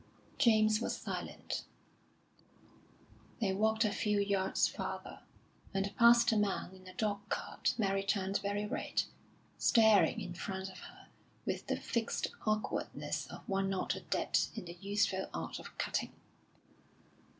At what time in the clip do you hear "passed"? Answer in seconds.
5.95-6.31